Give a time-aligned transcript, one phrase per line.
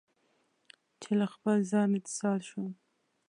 [1.01, 2.69] چې له خپل ځان، اتصال شوم